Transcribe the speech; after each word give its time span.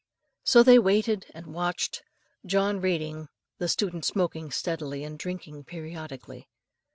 So 0.43 0.63
they 0.63 0.79
waited 0.79 1.27
and 1.31 1.45
watched, 1.53 2.01
John 2.43 2.81
reading, 2.81 3.27
the 3.59 3.67
student 3.67 4.03
smoking 4.03 4.49
steadily 4.49 5.03
and 5.03 5.15
drinking 5.15 5.65
periodically. 5.65 6.47